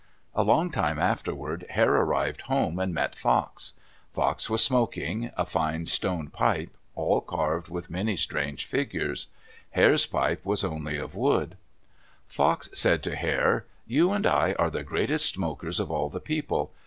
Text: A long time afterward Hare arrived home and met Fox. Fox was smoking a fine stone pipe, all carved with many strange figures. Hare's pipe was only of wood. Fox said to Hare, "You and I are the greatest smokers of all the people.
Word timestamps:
A 0.33 0.41
long 0.41 0.71
time 0.71 0.97
afterward 0.97 1.63
Hare 1.69 1.93
arrived 1.93 2.41
home 2.49 2.79
and 2.79 2.91
met 2.91 3.15
Fox. 3.15 3.73
Fox 4.11 4.49
was 4.49 4.63
smoking 4.63 5.29
a 5.37 5.45
fine 5.45 5.85
stone 5.85 6.29
pipe, 6.31 6.75
all 6.95 7.21
carved 7.21 7.69
with 7.69 7.91
many 7.91 8.17
strange 8.17 8.65
figures. 8.65 9.27
Hare's 9.69 10.07
pipe 10.07 10.43
was 10.43 10.63
only 10.63 10.97
of 10.97 11.13
wood. 11.13 11.55
Fox 12.25 12.67
said 12.73 13.03
to 13.03 13.15
Hare, 13.15 13.67
"You 13.85 14.11
and 14.11 14.25
I 14.25 14.53
are 14.53 14.71
the 14.71 14.81
greatest 14.81 15.35
smokers 15.35 15.79
of 15.79 15.91
all 15.91 16.09
the 16.09 16.19
people. 16.19 16.71